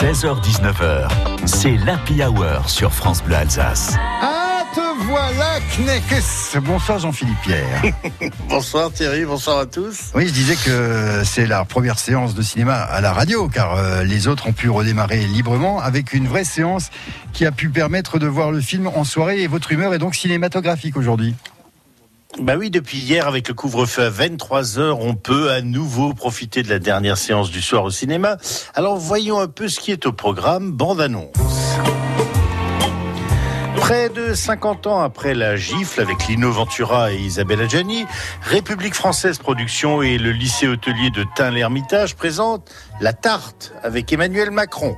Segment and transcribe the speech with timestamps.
[0.00, 1.10] 16h-19h,
[1.44, 3.98] c'est l'Happy Hour sur France Bleu Alsace.
[4.22, 7.82] Ah, te voilà, Kneckes Bonsoir Jean-Philippe Pierre.
[8.48, 10.10] bonsoir Thierry, bonsoir à tous.
[10.14, 14.02] Oui, je disais que c'est la première séance de cinéma à la radio, car euh,
[14.02, 16.88] les autres ont pu redémarrer librement avec une vraie séance
[17.34, 20.14] qui a pu permettre de voir le film en soirée et votre humeur est donc
[20.14, 21.34] cinématographique aujourd'hui.
[22.40, 26.70] Bah oui, depuis hier, avec le couvre-feu à 23h, on peut à nouveau profiter de
[26.70, 28.38] la dernière séance du soir au cinéma.
[28.74, 30.72] Alors voyons un peu ce qui est au programme.
[30.72, 31.49] Bande-annonce.
[33.90, 38.06] Près de 50 ans après la gifle avec Lino Ventura et Isabelle Adjani,
[38.40, 44.96] République Française Productions et le lycée hôtelier de Tain-l'Hermitage présentent La Tarte avec Emmanuel Macron.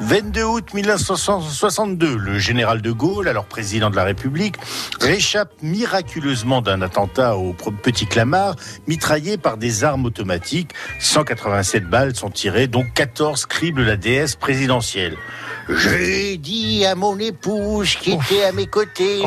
[0.00, 4.56] 22 août 1962, le général de Gaulle, alors président de la République,
[5.00, 10.72] réchappe miraculeusement d'un attentat au Petit Clamart, mitraillé par des armes automatiques.
[11.00, 15.16] 187 balles sont tirées, dont 14 criblent la déesse présidentielle.
[15.68, 19.22] J'ai dit à mon épouse qui à mes côtés.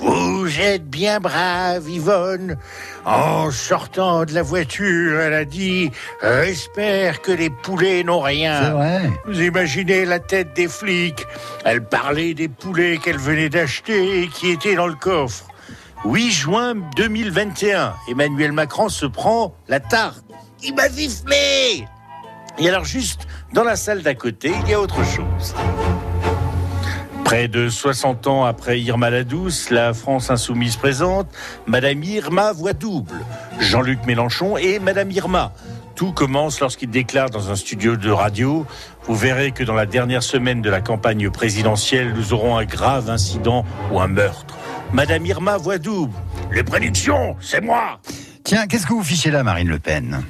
[0.00, 2.56] Oh, vous êtes bien brave, Yvonne.
[3.04, 5.90] En sortant de la voiture, elle a dit
[6.22, 8.70] J'espère que les poulets n'ont rien.
[8.70, 9.10] Vrai.
[9.26, 11.26] Vous imaginez la tête des flics.
[11.64, 15.46] Elle parlait des poulets qu'elle venait d'acheter et qui étaient dans le coffre.
[16.04, 20.24] 8 juin 2021, Emmanuel Macron se prend la tarte.
[20.62, 21.84] Il m'a sifflé
[22.60, 25.54] et alors juste dans la salle d'à côté, il y a autre chose.
[27.28, 31.28] Près de 60 ans après Irma la Douce, la France insoumise présente
[31.66, 33.16] Madame Irma voix double,
[33.60, 35.52] Jean-Luc Mélenchon et Madame Irma.
[35.94, 38.64] Tout commence lorsqu'il déclare dans un studio de radio
[39.04, 43.10] Vous verrez que dans la dernière semaine de la campagne présidentielle, nous aurons un grave
[43.10, 44.56] incident ou un meurtre.
[44.94, 46.14] Madame Irma voix double
[46.50, 48.00] Les prédictions, c'est moi
[48.42, 50.24] Tiens, qu'est-ce que vous fichez là, Marine Le Pen?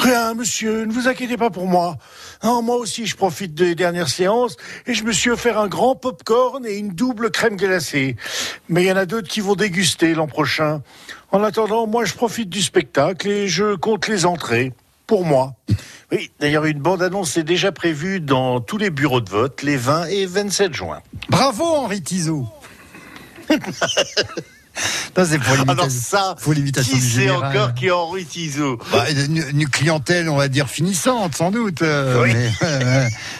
[0.00, 1.98] Rien, monsieur, ne vous inquiétez pas pour moi.
[2.42, 6.64] moi aussi, je profite des dernières séances et je me suis offert un grand pop-corn
[6.64, 8.16] et une double crème glacée.
[8.70, 10.80] Mais il y en a d'autres qui vont déguster l'an prochain.
[11.32, 14.72] En attendant, moi, je profite du spectacle et je compte les entrées.
[15.06, 15.52] Pour moi.
[16.12, 20.06] Oui, d'ailleurs, une bande-annonce est déjà prévue dans tous les bureaux de vote les 20
[20.06, 21.00] et 27 juin.
[21.28, 22.46] Bravo, Henri Tizot
[25.16, 25.72] c'est pour l'imitation.
[25.72, 30.36] Alors ça, pour l'imitation qui c'est encore qui est Henri Tizot bah, une, clientèle, on
[30.36, 31.82] va dire finissante, sans doute.
[31.82, 32.34] Euh, oui.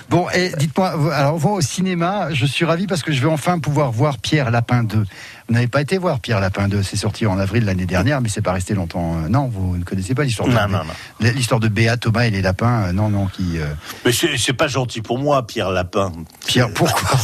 [0.09, 3.59] bon, et dites-moi, alors vous au cinéma, je suis ravi parce que je vais enfin
[3.59, 4.97] pouvoir voir Pierre Lapin 2.
[4.99, 8.29] Vous n'avez pas été voir Pierre Lapin 2, c'est sorti en avril l'année dernière, mais
[8.29, 9.17] c'est pas resté longtemps.
[9.17, 11.31] Euh, non, vous ne connaissez pas l'histoire de non, non, non.
[11.33, 12.85] l'histoire de Béa, Thomas et les lapins.
[12.85, 13.59] Euh, non, non, qui.
[14.05, 16.13] Mais c'est pas gentil pour moi, Pierre Lapin.
[16.47, 17.19] Pierre, pourquoi?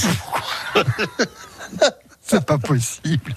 [2.28, 3.34] C'est pas possible.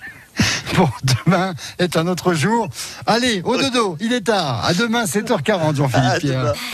[0.78, 2.68] Bon, demain est un autre jour.
[3.06, 4.64] Allez, au dodo, il est tard.
[4.66, 6.54] À demain, 7h40, Jean-Philippe Pierre.